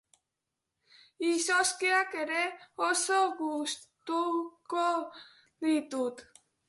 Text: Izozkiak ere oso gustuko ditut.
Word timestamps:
Izozkiak 1.31 2.15
ere 2.21 2.39
oso 2.87 3.19
gustuko 3.43 4.87
ditut. 5.69 6.25